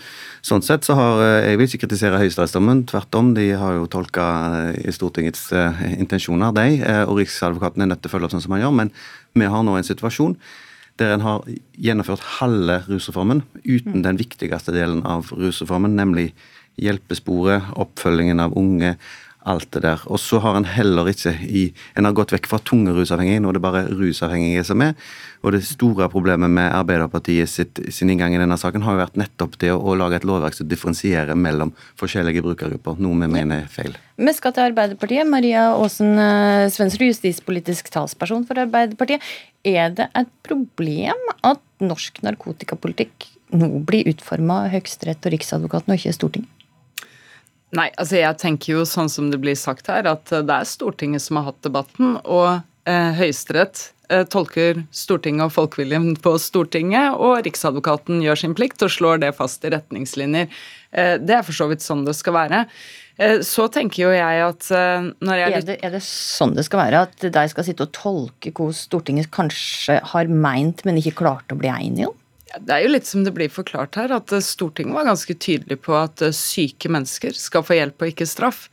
Sånn 0.43 0.65
sett 0.65 0.83
så 0.83 0.97
har 0.97 1.21
eh, 1.21 1.49
Jeg 1.51 1.57
vil 1.57 1.69
ikke 1.69 1.85
kritisere 1.85 2.17
høyesterettsdommen, 2.19 2.83
tvert 2.89 3.13
om. 3.15 3.33
De 3.37 3.51
har 3.53 3.77
jo 3.77 3.85
tolka 3.85 4.25
i 4.73 4.91
Stortingets 4.91 5.51
eh, 5.53 5.85
intensjoner, 6.01 6.51
de. 6.51 6.81
Og 7.05 7.21
Riksadvokaten 7.21 7.85
er 7.85 7.93
nødt 7.93 8.01
til 8.01 8.09
å 8.09 8.17
følge 8.17 8.27
opp 8.27 8.33
sånn 8.35 8.43
som 8.43 8.57
han 8.57 8.65
gjør. 8.65 8.77
Men 8.81 8.91
vi 9.37 9.53
har 9.53 9.63
nå 9.63 9.77
en 9.77 9.85
situasjon 9.85 10.35
der 11.01 11.15
en 11.15 11.25
har 11.25 11.45
gjennomført 11.73 12.25
halve 12.39 12.81
rusreformen 12.87 13.43
uten 13.63 13.99
mm. 13.99 14.03
den 14.05 14.19
viktigste 14.21 14.75
delen 14.75 15.01
av 15.07 15.31
rusreformen, 15.33 15.95
nemlig 15.97 16.31
hjelpesporet, 16.81 17.73
oppfølgingen 17.79 18.41
av 18.43 18.55
unge, 18.57 18.95
alt 19.43 19.67
det 19.75 19.81
der. 19.83 20.03
Og 20.07 20.21
så 20.23 20.39
har 20.39 20.55
en 20.55 20.67
heller 20.67 21.09
ikke 21.11 21.33
i 21.43 21.65
En 21.97 22.07
har 22.07 22.15
gått 22.15 22.31
vekk 22.31 22.47
fra 22.47 22.59
tunge 22.63 22.93
rusavhengige, 22.95 23.41
nå 23.43 23.51
er 23.51 23.57
det 23.57 23.63
bare 23.63 23.83
rusavhengige 23.91 24.63
som 24.67 24.81
er. 24.85 24.93
Og 25.43 25.51
det 25.55 25.63
store 25.67 26.07
problemet 26.11 26.51
med 26.51 26.71
Arbeiderpartiet 26.71 27.51
sitt, 27.51 27.81
sin 27.91 28.13
inngang 28.13 28.35
i 28.35 28.39
denne 28.39 28.57
saken 28.59 28.85
har 28.85 28.95
jo 28.95 29.03
vært 29.03 29.19
nettopp 29.19 29.57
det 29.59 29.73
å, 29.73 29.81
å 29.81 29.97
lage 29.99 30.21
et 30.21 30.27
lovverk 30.27 30.55
som 30.55 30.69
differensierer 30.71 31.35
mellom 31.35 31.73
forskjellige 31.99 32.45
brukergrupper, 32.45 33.01
noe 33.03 33.19
vi 33.25 33.31
mener 33.35 33.65
er 33.65 33.71
feil. 33.71 33.97
Vi 34.15 34.35
skal 34.37 34.55
til 34.55 34.69
Arbeiderpartiet. 34.69 35.27
Maria 35.27 35.71
Aasen 35.73 36.15
eh, 36.21 36.69
Svensrud, 36.71 37.09
justispolitisk 37.11 37.91
talsperson 37.91 38.47
for 38.47 38.63
Arbeiderpartiet. 38.63 39.25
Er 39.63 39.93
det 39.95 40.09
et 40.19 40.31
problem 40.43 41.29
at 41.41 41.61
norsk 41.83 42.19
narkotikapolitikk 42.25 43.29
nå 43.53 43.69
blir 43.85 44.09
utforma 44.11 44.63
av 44.65 44.73
Høyesterett 44.73 45.23
og 45.27 45.33
Riksadvokaten, 45.35 45.93
og 45.93 46.01
ikke 46.01 46.15
Stortinget? 46.17 46.49
Nei, 47.73 47.87
altså 47.97 48.19
jeg 48.19 48.37
tenker 48.41 48.75
jo 48.75 48.83
sånn 48.85 49.09
som 49.09 49.31
det 49.33 49.39
blir 49.41 49.57
sagt 49.57 49.87
her, 49.89 50.05
at 50.09 50.29
det 50.29 50.53
er 50.53 50.67
Stortinget 50.69 51.23
som 51.25 51.39
har 51.39 51.47
hatt 51.51 51.63
debatten, 51.65 52.19
og 52.21 52.61
Høyesterett 52.87 53.93
eh, 54.11 54.25
tolker 54.29 54.83
Stortinget 54.95 55.47
og 55.47 55.53
folkeviljen 55.55 56.17
på 56.23 56.35
Stortinget, 56.41 57.15
og 57.15 57.43
Riksadvokaten 57.45 58.23
gjør 58.25 58.41
sin 58.43 58.57
plikt 58.57 58.83
og 58.83 58.91
slår 58.91 59.23
det 59.23 59.33
fast 59.37 59.63
i 59.65 59.71
retningslinjer. 59.73 60.51
Eh, 60.91 61.15
det 61.21 61.37
er 61.39 61.47
for 61.47 61.55
så 61.57 61.69
vidt 61.71 61.85
sånn 61.85 62.05
det 62.07 62.15
skal 62.17 62.37
være. 62.37 62.65
Eh, 63.17 63.39
så 63.45 63.67
tenker 63.71 64.07
jo 64.07 64.11
jeg 64.15 64.41
at 64.41 64.71
eh, 64.73 65.11
når 65.21 65.39
jeg 65.39 65.53
er, 65.59 65.67
det, 65.67 65.77
er 65.85 65.95
det 65.95 66.01
sånn 66.07 66.55
det 66.57 66.65
skal 66.67 66.83
være? 66.85 67.05
At 67.07 67.27
de 67.37 67.45
skal 67.51 67.67
sitte 67.67 67.87
og 67.87 67.93
tolke 67.95 68.53
hva 68.57 68.71
Stortinget 68.75 69.31
kanskje 69.33 69.99
har 70.13 70.31
meint, 70.33 70.83
men 70.87 70.99
ikke 71.01 71.19
klart 71.23 71.53
å 71.53 71.59
bli 71.59 71.71
enige 71.71 72.09
om? 72.11 72.19
Det 72.53 72.69
er 72.69 72.83
jo 72.83 72.91
litt 72.93 73.07
som 73.09 73.23
det 73.25 73.33
blir 73.33 73.49
forklart 73.49 73.97
her, 73.97 74.13
at 74.13 74.33
eh, 74.33 74.43
Stortinget 74.45 74.97
var 74.97 75.09
ganske 75.09 75.37
tydelig 75.37 75.79
på 75.85 75.97
at 75.97 76.25
eh, 76.25 76.35
syke 76.37 76.91
mennesker 76.93 77.37
skal 77.37 77.65
få 77.65 77.79
hjelp 77.79 78.01
og 78.01 78.13
ikke 78.13 78.29
straff. 78.29 78.67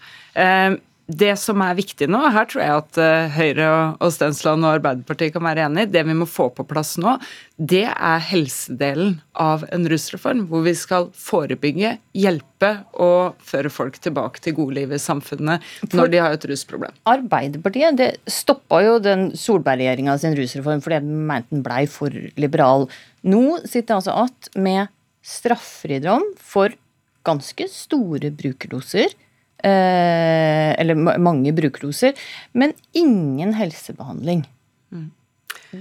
Eh, 1.10 1.16
det 1.16 1.36
som 1.38 1.60
er 1.62 1.76
viktig 1.78 2.08
nå, 2.08 2.20
her 2.30 2.46
tror 2.48 2.62
jeg 2.62 2.80
at 2.80 2.98
uh, 3.00 3.30
Høyre 3.34 3.68
og 4.00 4.12
Stensland 4.12 4.64
og 4.64 4.78
Arbeiderpartiet 4.78 5.34
kan 5.34 5.44
være 5.44 5.66
enige, 5.66 5.90
det 5.90 6.04
vi 6.06 6.14
må 6.14 6.26
få 6.26 6.50
på 6.50 6.64
plass 6.64 6.96
nå, 6.98 7.18
det 7.56 7.86
er 7.90 8.20
helsedelen 8.24 9.20
av 9.34 9.64
en 9.70 9.86
rusreform. 9.88 10.46
Hvor 10.48 10.64
vi 10.64 10.74
skal 10.74 11.10
forebygge, 11.16 11.98
hjelpe 12.16 12.72
og 13.00 13.36
føre 13.44 13.70
folk 13.72 13.98
tilbake 14.00 14.40
til 14.40 14.56
godlivet 14.56 14.96
i 14.96 15.02
samfunnet 15.02 15.64
når 15.92 16.12
de 16.12 16.20
har 16.22 16.34
et 16.36 16.46
rusproblem. 16.48 16.94
Arbeiderpartiet 17.08 17.98
det 17.98 18.10
stoppa 18.30 18.82
jo 18.84 18.98
den 19.02 19.30
Solberg-regjeringa 19.36 20.16
sin 20.20 20.36
rusreform 20.38 20.84
fordi 20.84 21.02
de 21.04 21.24
mente 21.30 21.54
den 21.54 21.64
blei 21.66 21.84
for 21.90 22.14
liberal. 22.40 22.88
Nå 23.22 23.60
sitter 23.64 23.94
altså 23.94 24.10
att 24.10 24.48
med 24.54 24.86
straffriddom 25.22 26.22
for 26.40 26.72
ganske 27.24 27.68
store 27.68 28.30
brukerdoser 28.30 29.12
Eh, 29.12 29.26
eller 29.64 31.18
mange 31.18 31.52
brukerdoser, 31.56 32.16
men 32.52 32.72
ingen 32.96 33.54
helsebehandling. 33.58 34.44
Mm. 34.90 35.10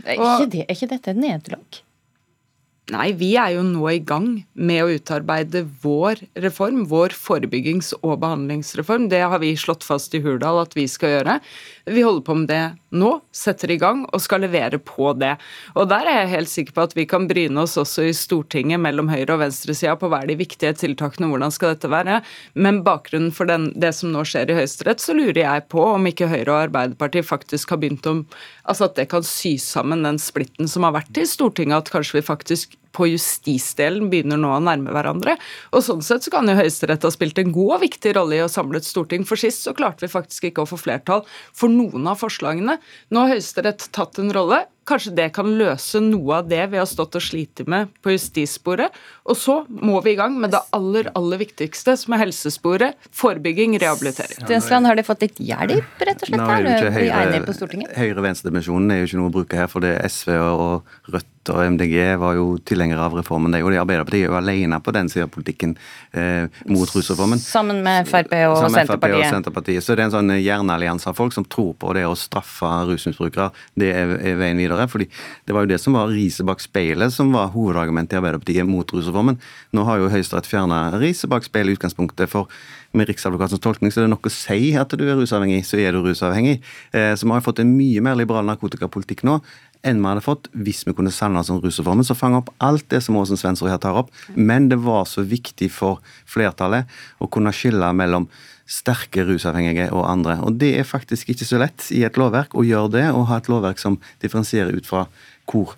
Er, 0.03 0.15
ikke 0.15 0.49
det, 0.53 0.65
er 0.65 0.75
ikke 0.75 0.91
dette 0.93 1.13
et 1.13 1.21
nederlag? 1.21 1.83
Nei, 2.89 3.11
vi 3.13 3.35
er 3.37 3.53
jo 3.53 3.61
nå 3.65 3.83
i 3.91 3.99
gang 4.01 4.27
med 4.57 4.81
å 4.81 4.93
utarbeide 4.97 5.61
vår 5.83 6.23
reform, 6.41 6.87
vår 6.89 7.13
forebyggings- 7.13 7.91
og 7.99 8.15
behandlingsreform. 8.23 9.09
Det 9.11 9.19
har 9.21 9.41
vi 9.43 9.51
slått 9.59 9.85
fast 9.85 10.15
i 10.17 10.21
Hurdal 10.23 10.57
at 10.63 10.73
vi 10.73 10.87
skal 10.89 11.13
gjøre. 11.19 11.35
Vi 11.85 12.05
holder 12.05 12.25
på 12.25 12.35
med 12.39 12.49
det 12.49 12.63
nå, 12.97 13.11
setter 13.35 13.75
i 13.75 13.77
gang 13.81 14.01
og 14.09 14.23
skal 14.23 14.41
levere 14.41 14.79
på 14.81 15.11
det. 15.21 15.35
Og 15.77 15.85
der 15.91 16.09
er 16.09 16.17
jeg 16.23 16.33
helt 16.33 16.51
sikker 16.53 16.77
på 16.77 16.87
at 16.87 16.95
vi 16.97 17.05
kan 17.09 17.27
bryne 17.29 17.61
oss 17.61 17.77
også 17.77 18.07
i 18.09 18.15
Stortinget 18.17 18.81
mellom 18.81 19.11
høyre- 19.13 19.37
og 19.37 19.43
venstresida 19.43 19.93
på 19.99 20.09
hva 20.09 20.23
er 20.23 20.33
de 20.33 20.39
viktige 20.41 20.73
tiltakene, 20.81 21.29
hvordan 21.29 21.53
skal 21.53 21.75
dette 21.75 21.93
være. 21.93 22.23
Men 22.57 22.81
bakgrunnen 22.87 23.33
for 23.35 23.49
den, 23.49 23.69
det 23.77 23.93
som 23.99 24.09
nå 24.15 24.25
skjer 24.25 24.49
i 24.49 24.57
Høyesterett, 24.63 25.03
så 25.03 25.13
lurer 25.13 25.43
jeg 25.43 25.67
på 25.69 25.85
om 25.91 26.09
ikke 26.09 26.31
Høyre 26.31 26.55
og 26.55 26.63
Arbeiderpartiet 26.71 27.29
faktisk 27.29 27.75
har 27.75 27.83
begynt 27.83 28.09
om 28.09 28.25
Altså 28.69 28.85
at 28.85 28.99
det 28.99 29.07
kan 29.09 29.23
sy 29.25 29.55
sammen 29.57 30.03
den 30.05 30.19
splitten 30.21 30.67
som 30.69 30.85
har 30.85 30.93
vært 30.93 31.17
i 31.17 31.25
Stortinget, 31.25 31.87
at 31.87 31.89
kanskje 31.89 32.19
vi 32.19 32.27
faktisk 32.27 32.75
på 32.95 33.09
justisdelen 33.11 34.09
begynner 34.11 34.39
nå 34.39 34.51
å 34.55 34.61
nærme 34.63 34.93
hverandre. 34.95 35.35
Og 35.73 35.85
sånn 35.85 36.03
sett 36.05 36.25
så 36.25 36.33
kan 36.33 36.49
jo 36.49 36.57
Høyesterett 36.57 37.05
ha 37.05 37.11
spilt 37.13 37.39
en 37.41 37.53
god 37.55 37.77
og 37.77 37.85
viktig 37.85 38.15
rolle 38.17 38.39
i 38.39 38.43
å 38.45 38.51
samle 38.51 38.81
et 38.81 38.87
storting. 38.87 39.27
For 39.27 39.39
sist 39.39 39.65
så 39.65 39.75
klarte 39.77 40.05
vi 40.05 40.11
faktisk 40.11 40.49
ikke 40.49 40.65
å 40.65 40.69
få 40.69 40.79
flertall 40.81 41.25
for 41.53 41.71
noen 41.71 42.09
av 42.09 42.19
forslagene. 42.21 42.79
Nå 43.13 43.23
har 43.23 43.35
Høyesterett 43.35 43.89
tatt 43.95 44.21
en 44.21 44.33
rolle. 44.35 44.63
Kanskje 44.87 45.13
det 45.17 45.27
kan 45.35 45.49
løse 45.59 46.01
noe 46.01 46.39
av 46.39 46.49
det 46.49 46.61
vi 46.71 46.79
har 46.79 46.87
stått 46.89 47.17
og 47.19 47.23
slitt 47.23 47.61
med 47.69 47.91
på 48.03 48.13
justissporet. 48.15 48.95
Og 49.29 49.37
så 49.37 49.59
må 49.69 49.99
vi 50.05 50.15
i 50.15 50.19
gang 50.19 50.37
med 50.39 50.53
det 50.55 50.61
aller, 50.75 51.11
aller 51.17 51.41
viktigste, 51.41 51.95
som 51.99 52.15
er 52.15 52.23
helsesporet. 52.23 53.09
Forebygging, 53.15 53.77
rehabilitering. 53.81 54.39
Stensland, 54.45 54.89
har 54.89 54.97
de 54.97 55.05
fått 55.05 55.25
litt 55.27 55.41
hjelp, 55.43 56.05
rett 56.09 56.23
og 56.23 56.31
slett? 56.31 56.41
Nå 56.41 56.49
er 56.53 56.65
det 56.65 56.77
jo 56.77 56.79
ikke 56.79 56.95
Høyre, 56.99 57.91
Høyre-venstre-dimensjonen 57.99 58.95
er 58.95 59.03
jo 59.03 59.09
ikke 59.09 59.21
noe 59.21 59.31
å 59.31 59.35
bruke 59.41 59.61
her, 59.61 59.69
for 59.71 59.85
det 59.85 59.97
er 59.97 60.09
SV 60.09 60.33
og 60.39 60.97
Rødt 61.09 61.35
og 61.53 61.61
MDG 61.73 61.95
var 62.19 62.35
jo 62.37 62.45
tilhengere 62.67 63.01
av 63.01 63.15
reformen. 63.17 63.51
Det 63.51 63.59
er 63.59 63.63
jo 63.63 63.71
det 63.73 63.79
Arbeiderpartiet 63.81 64.27
er 64.27 64.31
jo 64.31 64.37
alene 64.37 64.79
på 64.83 64.93
den 64.95 65.09
siden 65.11 65.27
av 65.27 65.33
politikken 65.33 65.75
eh, 66.11 66.45
mot 66.69 66.91
rusreformen. 66.93 67.41
Sammen 67.41 67.81
med 67.85 68.09
Frp 68.09 68.35
og. 68.49 68.57
Og 68.67 68.75
Senterpartiet. 68.75 69.83
Så 69.83 69.95
det 69.95 70.03
er 70.03 70.09
en 70.09 70.15
sånn 70.17 70.33
jernallianse 70.37 71.09
av 71.09 71.17
folk 71.17 71.35
som 71.35 71.47
tror 71.47 71.73
på 71.79 71.93
det 71.97 72.05
å 72.07 72.15
straffe 72.19 72.69
rusmisbrukere. 72.91 73.49
Det 73.79 73.91
er, 73.95 74.15
er 74.19 74.39
veien 74.39 74.59
videre. 74.61 74.78
Fordi 74.87 75.09
det 75.45 75.55
var 75.55 75.65
jo 75.65 75.71
det 75.73 75.81
som 75.83 75.97
var 75.97 76.07
riset 76.13 76.47
bak 76.47 76.63
speilet 76.63 77.11
som 77.11 77.33
var 77.35 77.51
hovedargumentet 77.51 78.15
i 78.15 78.21
Arbeiderpartiet 78.21 78.69
mot 78.69 78.95
rusreformen. 78.95 79.39
Nå 79.75 79.83
har 79.83 79.99
jo 79.99 80.11
Høyesterett 80.13 80.47
fjerna 80.47 80.85
riset 80.95 81.29
bak 81.29 81.43
speilet 81.43 81.75
i 81.75 81.79
utgangspunktet 81.79 82.31
for 82.31 82.47
med 82.97 83.09
Riksadvokatens 83.09 83.61
tolkning 83.61 83.91
så 83.93 84.01
er 84.01 84.07
det 84.07 84.13
nok 84.15 84.25
å 84.25 84.33
si 84.33 84.71
at 84.79 84.93
du 84.97 85.03
er 85.05 85.17
rusavhengig, 85.19 85.61
så 85.67 85.77
er 85.77 85.93
du 85.93 86.01
rusavhengig. 86.01 86.57
Eh, 86.89 87.13
så 87.13 87.27
vi 87.27 87.35
har 87.35 87.45
fått 87.45 87.61
en 87.61 87.75
mye 87.75 88.01
mer 88.01 88.17
liberal 88.17 88.47
narkotikapolitikk 88.49 89.25
nå 89.27 89.37
enn 89.87 90.01
vi 90.01 90.09
hadde 90.09 90.23
fått 90.25 90.49
hvis 90.59 90.81
vi 90.87 90.93
kunne 90.95 91.13
samle 91.13 91.39
oss 91.39 91.51
om 91.53 91.61
rusreformen, 91.63 92.03
som 92.03 92.17
fanger 92.17 92.41
opp 92.41 92.51
alt 92.65 92.87
det 92.91 92.99
som 93.05 93.17
Åsen 93.19 93.39
Svensrud 93.39 93.71
her 93.71 93.79
tar 93.81 93.97
opp. 94.01 94.09
Men 94.35 94.67
det 94.71 94.81
var 94.83 95.05
så 95.07 95.23
viktig 95.23 95.69
for 95.71 96.01
flertallet 96.27 96.89
å 97.21 97.29
kunne 97.31 97.53
skille 97.55 97.93
mellom 97.95 98.27
sterke 98.69 99.25
rusavhengige 99.25 99.89
og 99.95 100.05
andre. 100.05 100.37
Og 100.45 100.59
det 100.61 100.75
er 100.79 100.87
faktisk 100.87 101.31
ikke 101.33 101.47
så 101.47 101.59
lett 101.61 101.89
i 101.95 102.03
et 102.07 102.17
lovverk 102.19 102.53
å 102.53 102.65
gjøre 102.65 102.93
det, 102.99 103.05
og 103.11 103.27
ha 103.31 103.39
et 103.41 103.49
lovverk 103.51 103.81
som 103.81 103.97
differensierer 104.21 104.77
ut 104.77 104.89
fra 104.89 105.07
hvor 105.49 105.75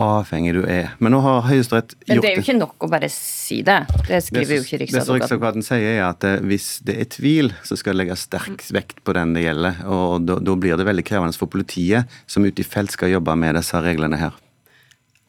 avhengig 0.00 0.54
du 0.56 0.62
er. 0.66 0.94
Men 0.98 1.14
nå 1.14 1.20
har 1.22 1.44
Høyesterett 1.46 1.94
gjort 1.94 2.06
det. 2.06 2.10
Men 2.10 2.22
det 2.22 2.30
er 2.30 2.38
jo 2.38 2.44
ikke 2.44 2.56
nok 2.58 2.86
å 2.86 2.90
bare 2.90 3.10
si 3.12 3.60
det. 3.66 3.78
Det 4.08 4.20
skriver 4.26 4.58
jo 4.58 4.64
ikke 4.66 4.80
Riksadvokaten. 4.82 5.14
Det 5.14 5.20
Riksadvokaten 5.22 5.66
sier, 5.66 5.90
er 5.94 6.04
at 6.08 6.26
eh, 6.28 6.40
hvis 6.50 6.68
det 6.86 6.98
er 7.00 7.10
tvil, 7.14 7.52
så 7.66 7.78
skal 7.78 7.94
det 7.94 8.02
legges 8.02 8.26
sterk 8.28 8.64
vekt 8.74 9.04
på 9.06 9.16
den 9.16 9.36
det 9.36 9.46
gjelder. 9.46 9.84
Og 9.86 10.26
da, 10.26 10.40
da 10.42 10.56
blir 10.58 10.80
det 10.80 10.88
veldig 10.90 11.06
krevende 11.06 11.38
for 11.38 11.50
politiet, 11.52 12.10
som 12.26 12.46
ute 12.46 12.64
i 12.64 12.66
felt 12.66 12.94
skal 12.94 13.14
jobbe 13.14 13.38
med 13.38 13.58
disse 13.60 13.84
reglene 13.84 14.18
her. 14.20 14.43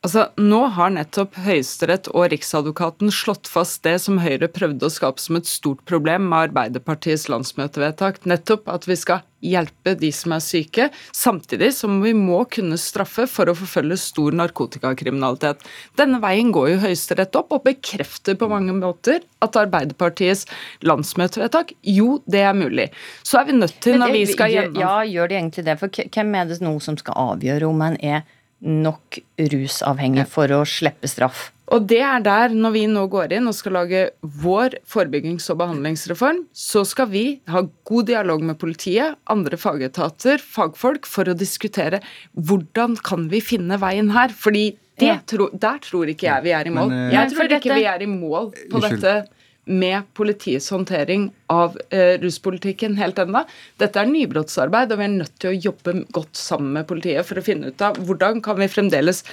Altså, 0.06 0.28
Nå 0.38 0.60
har 0.76 0.92
nettopp 0.94 1.34
Høyesterett 1.42 2.12
og 2.12 2.28
Riksadvokaten 2.30 3.10
slått 3.10 3.50
fast 3.50 3.82
det 3.88 3.96
som 4.04 4.20
Høyre 4.22 4.46
prøvde 4.54 4.86
å 4.86 4.94
skape 4.94 5.18
som 5.24 5.40
et 5.40 5.50
stort 5.50 5.82
problem 5.90 6.28
med 6.30 6.52
Arbeiderpartiets 6.52 7.26
landsmøtevedtak. 7.34 8.20
Nettopp 8.30 8.70
at 8.70 8.86
vi 8.86 9.00
skal 9.02 9.24
hjelpe 9.42 9.96
de 9.98 10.12
som 10.14 10.36
er 10.36 10.44
syke, 10.46 10.88
samtidig 11.10 11.72
som 11.74 11.98
vi 12.04 12.14
må 12.18 12.44
kunne 12.54 12.78
straffe 12.82 13.26
for 13.30 13.50
å 13.50 13.58
forfølge 13.58 13.98
stor 14.04 14.38
narkotikakriminalitet. 14.38 15.66
Denne 15.98 16.22
veien 16.22 16.54
går 16.54 16.76
jo 16.76 16.80
Høyesterett 16.86 17.42
opp 17.42 17.58
og 17.58 17.66
bekrefter 17.66 18.38
på 18.38 18.52
mange 18.52 18.78
måter 18.78 19.26
at 19.42 19.58
Arbeiderpartiets 19.58 20.46
landsmøtevedtak, 20.86 21.74
jo, 21.82 22.20
det 22.30 22.46
er 22.46 22.54
mulig. 22.58 22.92
Så 23.26 23.42
er 23.42 23.50
vi 23.50 23.58
nødt 23.58 23.82
til, 23.82 23.98
når 24.02 24.14
vi 24.20 24.26
skal 24.30 24.54
gjennom... 24.54 24.82
Ja, 24.86 24.96
gjør 25.02 25.34
de 25.34 25.42
egentlig 25.42 25.66
det? 25.66 25.80
For 25.82 25.90
hvem 25.90 26.38
er 26.38 26.54
det 26.54 26.62
nå 26.62 26.78
som 26.78 27.02
skal 27.02 27.34
avgjøre 27.34 27.74
om 27.74 27.88
en 27.90 28.02
er 28.06 28.26
nok 28.66 29.20
rusavhengig 29.54 30.26
for 30.32 30.52
å 30.52 30.64
slippe 30.68 31.10
straff. 31.10 31.52
Og 31.74 31.88
det 31.90 32.02
er 32.06 32.22
der, 32.22 32.54
når 32.54 32.74
vi 32.76 32.84
nå 32.90 33.08
går 33.10 33.34
inn 33.38 33.50
og 33.50 33.56
skal 33.58 33.74
lage 33.80 34.04
vår 34.22 34.78
forebyggings- 34.90 35.48
og 35.50 35.58
behandlingsreform, 35.64 36.44
så 36.54 36.84
skal 36.86 37.10
vi 37.10 37.24
ha 37.50 37.64
god 37.90 38.10
dialog 38.12 38.44
med 38.46 38.60
politiet, 38.62 39.18
andre 39.34 39.58
fagetater, 39.58 40.42
fagfolk, 40.42 41.10
for 41.10 41.32
å 41.32 41.38
diskutere 41.38 42.04
hvordan 42.38 43.00
kan 43.06 43.30
vi 43.34 43.42
finne 43.42 43.80
veien 43.82 44.14
her. 44.14 44.30
Fordi 44.30 44.76
tro, 45.26 45.50
der 45.54 45.82
tror 45.84 46.12
ikke 46.14 46.30
jeg 46.30 46.46
vi 46.46 46.54
er 46.54 46.70
i 46.70 46.76
mål. 46.76 46.94
Men, 46.94 47.08
uh, 47.10 47.16
jeg 47.18 47.34
tror 47.34 47.58
ikke 47.58 47.80
vi 47.82 47.90
er 47.90 48.06
i 48.06 48.12
mål 48.12 48.54
på 48.72 48.84
dette 48.86 49.16
med 49.66 50.06
politiets 50.14 50.70
håndtering 50.70 51.30
av 51.50 51.78
eh, 51.90 52.20
ruspolitikken 52.22 52.98
helt 53.00 53.18
ennå. 53.22 53.42
Dette 53.82 54.02
er 54.02 54.10
nybrottsarbeid, 54.10 54.94
og 54.94 55.00
vi 55.00 55.06
er 55.08 55.14
nødt 55.16 55.34
til 55.42 55.52
å 55.52 55.60
jobbe 55.70 55.96
godt 56.14 56.38
sammen 56.38 56.76
med 56.78 56.88
politiet 56.90 57.26
for 57.26 57.42
å 57.42 57.46
finne 57.46 57.72
ut 57.74 57.86
av 57.86 57.98
hvordan 57.98 58.44
kan 58.46 58.60
vi 58.62 58.70
fremdeles 58.70 59.24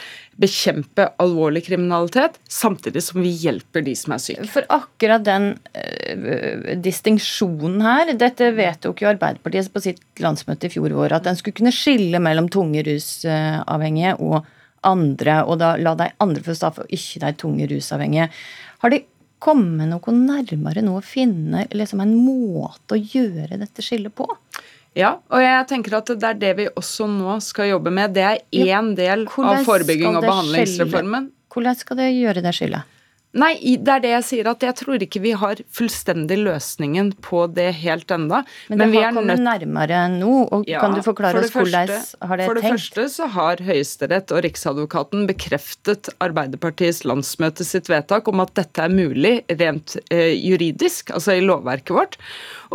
bekjempe 0.41 1.11
alvorlig 1.21 1.67
kriminalitet, 1.67 2.39
samtidig 2.49 3.05
som 3.05 3.21
vi 3.25 3.35
hjelper 3.45 3.85
de 3.85 3.95
som 3.99 4.17
er 4.17 4.25
syke. 4.25 4.49
For 4.55 4.69
akkurat 4.73 5.27
den 5.29 5.53
øh, 5.77 6.73
distinksjonen 6.81 7.85
her, 7.85 8.15
dette 8.17 8.55
vedtok 8.57 9.05
jo 9.05 9.13
Arbeiderpartiet 9.13 9.73
på 9.73 9.85
sitt 9.85 10.03
landsmøte 10.23 10.71
i 10.71 10.73
fjor 10.73 10.97
vår, 10.97 11.19
at 11.19 11.29
en 11.29 11.39
skulle 11.39 11.61
kunne 11.61 11.77
skille 11.77 12.21
mellom 12.25 12.49
tunge 12.53 12.85
rusavhengige 12.89 14.17
og 14.25 14.41
andre, 14.89 15.43
og 15.47 15.61
da 15.61 15.75
la 15.79 15.95
de 15.99 16.09
andre 16.23 16.43
få 16.43 16.57
straffe, 16.59 16.85
og 16.85 16.95
ikke 16.97 17.23
de 17.23 17.33
tunge 17.39 17.69
rusavhengige. 17.71 18.31
Har 18.83 18.91
de 18.91 19.05
komme 19.43 19.89
noe 19.91 20.15
nærmere 20.15 20.85
nå 20.85 20.95
å 20.99 21.05
finne 21.05 21.67
liksom 21.75 22.03
en 22.05 22.15
måte 22.15 22.97
å 22.97 23.01
gjøre 23.01 23.59
dette 23.61 23.85
skillet 23.85 24.15
på? 24.15 24.29
Ja, 24.99 25.17
og 25.33 25.41
jeg 25.41 25.69
tenker 25.71 25.97
at 25.99 26.11
det 26.13 26.29
er 26.29 26.41
det 26.41 26.53
vi 26.59 26.67
også 26.69 27.07
nå 27.09 27.39
skal 27.45 27.71
jobbe 27.71 27.93
med. 27.95 28.13
Det 28.13 28.25
er 28.29 28.43
én 28.53 28.93
del 28.97 29.25
av 29.27 29.63
forebygging 29.67 30.19
og 30.19 30.27
behandlingsreformen. 30.27 31.31
Hvordan 31.53 31.79
skal 31.79 31.99
det 32.01 32.11
gjøre 32.13 32.45
det 32.45 32.53
skillet? 32.57 32.99
Nei, 33.33 33.55
det 33.81 33.89
er 33.89 34.03
det 34.05 34.11
jeg 34.11 34.25
sier, 34.27 34.49
at 34.51 34.65
jeg 34.67 34.77
tror 34.77 35.03
ikke 35.07 35.23
vi 35.25 35.31
har 35.41 35.61
fullstendig 35.73 36.37
løsningen 36.43 37.15
på 37.25 37.47
det 37.57 37.71
helt 37.81 38.13
enda. 38.13 38.43
Men 38.69 38.83
det 38.83 38.89
Men 38.91 38.97
har 38.99 39.15
kommet 39.17 39.41
nødt... 39.41 39.45
nærmere 39.47 40.01
nå, 40.13 40.33
og 40.53 40.69
ja, 40.69 40.83
kan 40.83 40.93
du 40.93 41.01
forklare 41.05 41.41
oss 41.41 41.55
hvordan 41.55 41.89
har 41.89 41.89
det 41.89 41.97
tenkt? 41.97 42.45
For 42.45 42.61
det 42.61 42.65
første 42.67 43.07
så 43.15 43.31
har 43.33 43.63
Høyesterett 43.65 44.35
og 44.37 44.45
Riksadvokaten 44.45 45.25
bekreftet 45.31 46.13
Arbeiderpartiets 46.21 47.07
landsmøte 47.09 47.65
sitt 47.65 47.89
vedtak 47.89 48.29
om 48.29 48.45
at 48.45 48.53
dette 48.59 48.85
er 48.85 48.93
mulig 48.93 49.39
rent 49.49 49.97
eh, 50.13 50.37
juridisk, 50.37 51.15
altså 51.17 51.39
i 51.39 51.47
lovverket 51.47 51.97
vårt. 51.97 52.21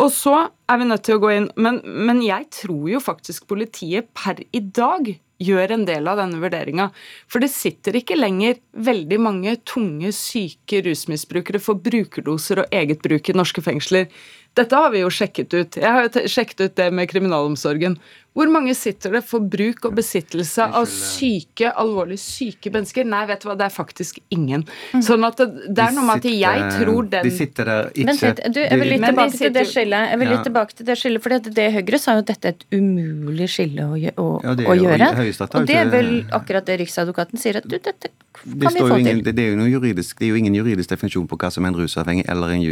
Og 0.02 0.10
så 0.14 0.48
er 0.68 0.82
vi 0.82 0.90
nødt 0.90 1.06
til 1.06 1.20
å 1.20 1.22
gå 1.22 1.36
inn 1.38 1.52
men, 1.56 1.80
men 1.86 2.26
jeg 2.26 2.50
tror 2.64 2.90
jo 2.90 3.04
faktisk 3.04 3.46
politiet 3.50 4.10
per 4.18 4.42
i 4.42 4.62
dag 4.62 5.14
gjør 5.44 5.74
en 5.76 5.86
del 5.88 6.08
av 6.10 6.20
denne 6.22 6.40
vurderinga. 6.42 6.90
For 7.30 7.44
det 7.44 7.52
sitter 7.54 7.98
ikke 8.00 8.18
lenger 8.18 8.60
veldig 8.74 9.20
mange 9.22 9.56
tunge, 9.68 10.12
syke 10.16 10.82
rusmisbrukere 10.86 11.62
for 11.64 11.80
brukerdoser 11.82 12.64
og 12.64 12.76
eget 12.76 13.04
bruk 13.06 13.30
i 13.30 13.38
norske 13.38 13.64
fengsler. 13.66 14.10
Dette 14.58 14.84
har 14.84 14.94
vi 14.94 15.04
jo 15.04 15.12
sjekket 15.14 15.54
ut. 15.54 15.82
Jeg 15.82 15.98
har 15.98 16.08
jo 16.08 16.24
sjekket 16.32 16.64
ut 16.66 16.80
det 16.80 16.88
med 16.96 17.10
kriminalomsorgen. 17.12 17.98
Hvor 18.38 18.50
mange 18.54 18.74
sitter 18.78 19.16
det 19.18 19.24
for 19.26 19.42
bruk 19.50 19.88
og 19.88 19.96
besittelse 19.98 20.68
av 20.78 20.86
syke, 20.92 21.72
alvorlig 21.82 22.20
syke 22.22 22.70
mennesker? 22.74 23.08
Nei, 23.10 23.24
vet 23.32 23.42
du 23.42 23.48
hva, 23.50 23.56
det 23.58 23.66
er 23.66 23.74
faktisk 23.74 24.20
ingen. 24.34 24.62
Mm. 24.94 25.02
Sånn 25.08 25.26
at 25.26 25.42
det, 25.42 25.48
det 25.74 25.86
er 25.88 25.96
noe 25.96 26.06
med 26.06 26.22
at 26.22 26.28
jeg 26.30 26.68
tror 26.76 27.08
den 27.10 27.26
De 27.26 27.32
sitter 27.34 27.72
der 27.72 27.90
ikke 27.96 28.06
Men, 28.12 28.54
du, 28.54 28.60
jeg 28.62 28.82
vil 28.82 28.92
litt 28.94 29.06
tilbake 29.08 29.40
til 29.40 29.56
det 29.56 29.64
skillet. 29.72 30.12
Jeg 30.12 30.22
vil 30.22 30.32
litt 30.36 30.46
tilbake 30.46 30.78
til 30.78 30.90
det 30.92 30.98
skillet, 31.02 31.26
for 31.26 31.50
det 31.58 31.68
Høyre 31.78 32.02
sa 32.04 32.18
jo 32.18 32.24
at 32.26 32.30
dette 32.30 32.52
er 32.52 32.60
et 32.60 32.78
umulig 32.78 33.50
skille 33.56 33.88
å, 33.88 33.98
å, 33.98 34.28
ja, 34.46 34.54
det, 34.60 34.70
å 34.70 34.78
gjøre. 34.84 35.10
Og 35.48 35.68
det 35.72 35.82
er 35.82 35.92
vel 35.96 36.14
akkurat 36.38 36.70
det 36.70 36.78
Riksadvokaten 36.84 37.42
sier, 37.42 37.58
at 37.64 37.66
du, 37.66 37.80
dette 37.82 38.14
kan 38.38 38.54
vi 38.54 38.86
få 38.86 39.02
til. 39.02 39.24
Det, 39.26 39.34
er 39.34 39.58
jo 39.58 39.66
juridisk, 39.80 40.22
det 40.22 40.30
er 40.30 40.36
jo 40.36 40.42
ingen 40.44 40.54
juridisk 40.62 40.94
definisjon 40.94 41.26
på 41.26 41.42
hva 41.42 41.50
som 41.54 41.66
er 41.66 41.74
en 41.74 41.82
rusavhengig 41.82 42.30
eller 42.30 42.54
en, 42.54 42.64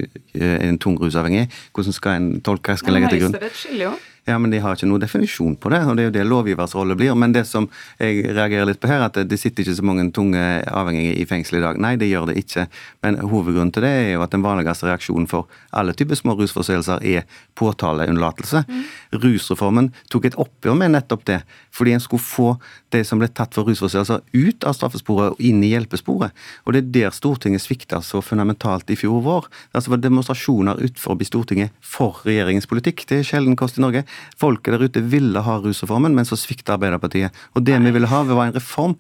en 0.70 0.78
tung 0.78 1.02
rusavhengig. 1.02 1.50
Hvordan 1.76 1.96
skal 1.96 2.20
en 2.22 2.28
tolke, 2.42 2.78
skal 2.80 2.96
legge 2.96 3.10
til 3.12 3.26
grunn? 3.26 3.34
Høyesterett 3.36 3.58
skiller 3.60 3.90
jo. 3.90 3.96
Ja, 4.26 4.40
men 4.42 4.50
de 4.50 4.58
har 4.58 4.74
ikke 4.74 4.88
noen 4.90 5.04
definisjon 5.04 5.54
på 5.62 5.70
det, 5.70 5.84
og 5.86 5.98
det 5.98 6.02
er 6.02 6.08
jo 6.08 6.14
det 6.16 6.24
lovgivers 6.26 6.74
rolle 6.74 6.96
blir. 6.98 7.14
Men 7.14 7.34
det 7.36 7.44
som 7.46 7.68
jeg 8.02 8.24
reagerer 8.32 8.66
litt 8.72 8.80
på 8.82 8.90
her, 8.90 9.04
at 9.06 9.20
det 9.30 9.38
sitter 9.38 9.62
ikke 9.62 9.76
så 9.78 9.86
mange 9.86 10.08
tunge 10.16 10.42
avhengige 10.66 11.20
i 11.22 11.28
fengsel 11.30 11.60
i 11.60 11.62
dag. 11.62 11.78
Nei, 11.82 11.94
det 12.02 12.10
gjør 12.10 12.32
det 12.32 12.40
ikke. 12.42 12.66
Men 13.06 13.20
hovedgrunnen 13.22 13.74
til 13.76 13.86
det 13.86 13.92
er 14.00 14.10
jo 14.16 14.24
at 14.26 14.34
den 14.34 14.46
vanligste 14.46 14.90
reaksjonen 14.90 15.30
for 15.30 15.46
alle 15.70 15.94
typer 15.94 16.18
små 16.18 16.34
rusforseelser 16.40 17.06
er 17.06 17.28
påtaleunnlatelse. 17.60 18.64
Mm. 18.66 18.82
Rusreformen 19.22 19.92
tok 20.10 20.26
et 20.32 20.40
oppgjør 20.42 20.80
med 20.82 20.96
nettopp 20.96 21.28
det, 21.30 21.38
fordi 21.76 21.94
en 21.94 22.02
skulle 22.02 22.26
få 22.26 22.50
de 22.96 23.04
som 23.06 23.22
ble 23.22 23.30
tatt 23.30 23.54
for 23.54 23.70
rusforseelser 23.70 24.26
ut 24.34 24.66
av 24.66 24.74
straffesporet 24.74 25.36
og 25.36 25.46
inn 25.46 25.62
i 25.62 25.70
hjelpesporet. 25.76 26.34
Og 26.66 26.74
det 26.74 26.82
er 26.82 26.92
der 26.98 27.14
Stortinget 27.14 27.62
svikta 27.62 28.02
så 28.02 28.24
fundamentalt 28.26 28.90
i 28.90 28.98
fjor 28.98 29.22
vår. 29.26 29.52
Altså 29.78 29.94
var 29.94 30.02
demonstrasjoner 30.02 30.82
utenfor 30.82 31.22
Stortinget 31.30 31.78
for 31.86 32.26
regjeringens 32.26 32.66
politikk. 32.70 33.06
Det 33.06 33.22
er 33.22 33.30
sjelden 33.30 33.58
kost 33.60 33.78
i 33.78 33.86
Norge. 33.86 34.06
Folket 34.40 34.76
der 34.76 34.88
ute 34.88 35.04
ville 35.12 35.46
ha 35.46 35.60
rusreformen, 35.62 36.16
men 36.16 36.28
så 36.28 36.38
svikta 36.40 36.76
Arbeiderpartiet. 36.76 37.36
Og 37.56 37.66
det 37.66 37.80
vi 37.84 37.96
ville 37.96 38.12
ha, 38.12 38.24
var 38.28 38.50
en 38.50 38.58
reform 38.58 38.98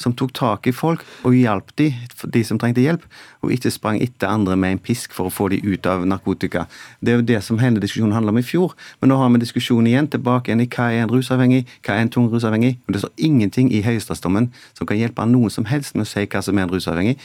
som 0.00 0.12
tok 0.16 0.32
tak 0.36 0.66
i 0.68 0.74
folk 0.76 1.02
og 1.26 1.34
hjalp 1.36 1.72
de, 1.80 1.88
de 2.32 2.42
som 2.44 2.58
trengte 2.60 2.84
hjelp, 2.84 3.04
og 3.44 3.52
ikke 3.54 3.72
sprang 3.72 3.98
etter 4.02 4.28
andre 4.28 4.56
med 4.60 4.76
en 4.76 4.82
pisk 4.82 5.14
for 5.16 5.28
å 5.28 5.32
få 5.32 5.48
de 5.52 5.60
ut 5.64 5.88
av 5.88 6.04
narkotika. 6.08 6.66
Det 7.00 7.12
er 7.12 7.20
jo 7.20 7.26
det 7.30 7.40
som 7.46 7.60
hele 7.62 7.80
diskusjonen 7.82 8.14
handler 8.16 8.34
om 8.34 8.42
i 8.42 8.46
fjor. 8.46 8.76
Men 9.00 9.12
nå 9.12 9.18
har 9.20 9.32
vi 9.32 9.42
diskusjonen 9.42 9.90
igjen 9.90 10.10
tilbake 10.12 10.52
igjen 10.52 10.64
i 10.66 10.68
hva 10.68 10.90
er 10.92 11.06
en 11.06 11.12
rusavhengig, 11.12 11.64
hva 11.86 11.96
er 11.96 12.04
en 12.04 12.12
tung 12.12 12.28
rusavhengig. 12.32 12.76
Og 12.86 12.96
det 12.96 13.02
står 13.02 13.26
ingenting 13.28 13.72
i 13.72 13.82
høyesterettsdommen 13.86 14.50
som 14.76 14.88
kan 14.88 15.00
hjelpe 15.00 15.26
noen 15.30 15.52
som 15.52 15.68
helst 15.70 15.96
med 15.96 16.06
å 16.06 16.12
si 16.12 16.26
hva 16.26 16.44
som 16.44 16.58
er 16.58 16.66
en 16.66 16.74
rusavhengig. 16.74 17.16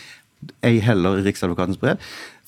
Ei 0.66 0.80
heller 0.82 1.20
i 1.20 1.26
Riksadvokatens 1.28 1.80
brev. 1.82 2.00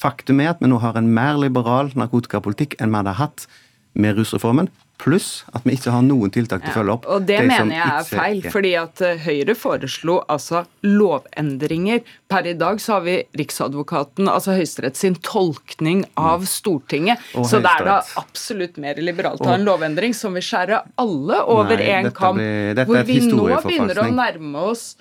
Faktum 0.02 0.40
er 0.42 0.54
at 0.54 0.64
vi 0.64 0.72
nå 0.72 0.80
har 0.82 0.98
en 0.98 1.12
mer 1.14 1.38
liberal 1.42 1.92
narkotikapolitikk 2.00 2.80
enn 2.82 2.94
vi 2.94 3.02
hadde 3.04 3.20
hatt 3.20 3.46
med 3.94 4.18
rusreformen. 4.18 4.70
Pluss 5.02 5.44
at 5.52 5.66
vi 5.66 5.74
ikke 5.76 5.92
har 5.92 6.04
noen 6.06 6.32
tiltak 6.32 6.62
til 6.64 6.72
å 6.72 6.76
følge 6.78 6.94
opp. 6.94 7.06
og 7.10 7.26
Det 7.28 7.40
de 7.42 7.48
mener 7.50 7.76
jeg 7.76 7.94
er 7.98 8.06
feil. 8.08 8.40
Er. 8.40 8.54
fordi 8.54 8.74
at 8.80 9.02
eh, 9.04 9.24
Høyre 9.26 9.56
foreslo 9.58 10.20
altså 10.32 10.64
lovendringer. 10.86 12.04
Per 12.32 12.48
i 12.48 12.54
dag 12.58 12.80
så 12.82 12.98
har 12.98 13.06
vi 13.08 13.18
Riksadvokaten, 13.42 14.30
altså 14.32 14.56
Høyesterett 14.56 15.00
sin 15.00 15.18
tolkning 15.26 16.06
av 16.14 16.46
mm. 16.46 16.50
Stortinget. 16.54 17.26
Og 17.36 17.50
så 17.50 17.60
det 17.64 17.74
er 17.74 17.90
da 17.90 17.98
absolutt 18.22 18.80
mer 18.82 19.02
liberalt 19.02 19.44
å 19.44 19.52
ha 19.52 19.58
en 19.60 19.68
lovendring 19.68 20.16
som 20.18 20.38
vil 20.38 20.46
skjære 20.46 20.84
alle 21.04 21.42
over 21.52 21.84
én 21.84 22.12
kam. 22.16 22.40
Hvor 22.40 23.10
vi 23.10 23.20
nå 23.28 23.50
begynner 23.66 24.06
å 24.06 24.12
nærme 24.14 24.70
oss 24.72 24.94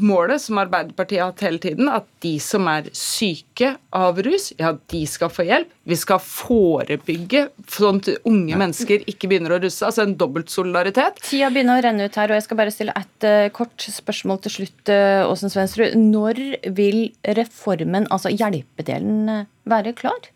målet 0.00 0.42
som 0.42 0.58
Arbeiderpartiet 0.60 1.20
har 1.20 1.32
hatt 1.32 1.42
hele 1.42 1.58
tiden, 1.62 1.88
at 1.90 2.06
de 2.22 2.36
som 2.42 2.68
er 2.70 2.86
syke 2.96 3.72
av 3.96 4.20
rus, 4.22 4.50
ja, 4.60 4.72
de 4.92 5.00
skal 5.08 5.32
få 5.32 5.46
hjelp. 5.48 5.72
Vi 5.90 5.98
skal 5.98 6.20
forebygge 6.22 7.46
sånn 7.70 8.00
at 8.02 8.10
unge 8.28 8.58
mennesker 8.60 9.02
ikke 9.10 9.30
begynner 9.30 9.56
å 9.56 9.60
russe. 9.64 9.82
Altså 9.86 10.04
en 10.06 10.16
dobbelt 10.20 10.52
solidaritet. 10.52 11.18
Tida 11.26 11.50
begynner 11.50 11.80
å 11.80 11.84
renne 11.88 12.06
ut 12.06 12.18
her, 12.20 12.30
og 12.30 12.38
jeg 12.38 12.46
skal 12.46 12.60
bare 12.62 12.74
stille 12.74 12.96
et 12.96 13.26
uh, 13.26 13.48
kort 13.56 13.88
spørsmål 13.90 14.42
til 14.46 14.56
slutt, 14.60 14.82
uh, 14.92 15.26
Åsen 15.30 15.52
Svensrud. 15.52 15.96
Når 15.98 16.42
vil 16.76 17.00
reformen, 17.40 18.06
altså 18.14 18.32
hjelpedelen, 18.32 19.24
uh, 19.28 19.48
være 19.70 19.96
klar? 19.98 20.30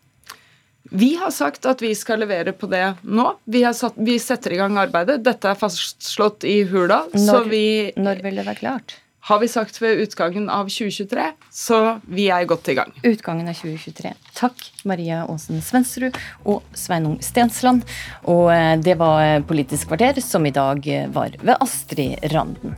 Vi 0.95 1.15
har 1.19 1.31
sagt 1.31 1.65
at 1.67 1.81
vi 1.83 1.91
skal 1.97 2.21
levere 2.23 2.53
på 2.55 2.69
det 2.71 2.83
nå. 3.03 3.31
Vi, 3.51 3.63
satt, 3.75 3.97
vi 3.99 4.15
setter 4.21 4.55
i 4.55 4.59
gang 4.61 4.77
arbeidet. 4.79 5.23
Dette 5.25 5.51
er 5.51 5.57
fastslått 5.59 6.45
i 6.47 6.61
Hurdal. 6.69 7.09
Når, 7.19 7.49
vi, 7.51 7.65
når 7.99 8.23
vil 8.23 8.39
det 8.39 8.45
være 8.47 8.61
klart? 8.61 8.95
Har 9.25 9.41
vi 9.41 9.49
sagt 9.49 9.81
ved 9.81 10.03
utgangen 10.03 10.45
av 10.53 10.69
2023, 10.69 11.23
så 11.51 11.79
vi 12.05 12.27
er 12.29 12.45
godt 12.45 12.69
i 12.69 12.77
gang. 12.77 12.93
Utgangen 13.01 13.49
av 13.49 13.57
2023. 13.57 14.13
Takk, 14.37 14.67
Maria 14.85 15.23
Aasen 15.25 15.63
Svensrud 15.65 16.15
og 16.45 16.61
Sveinung 16.77 17.17
Stensland. 17.25 17.83
Og 18.29 18.51
eh, 18.53 18.75
det 18.85 18.99
var 19.01 19.41
Politisk 19.49 19.89
kvarter, 19.91 20.21
som 20.21 20.45
i 20.45 20.53
dag 20.55 20.85
var 21.11 21.39
ved 21.41 21.57
Astrid 21.57 22.21
Randen. 22.31 22.77